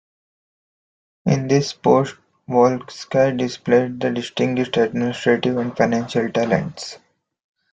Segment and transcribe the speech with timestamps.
[1.27, 2.15] In this post
[2.49, 6.97] Volynsky displayed distinguished administrative and financial talents.